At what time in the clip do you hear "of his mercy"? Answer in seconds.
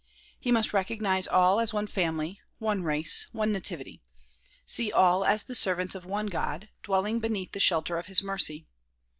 7.99-8.65